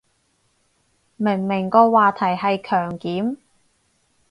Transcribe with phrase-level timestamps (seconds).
[1.15, 3.37] 明明個話題係強檢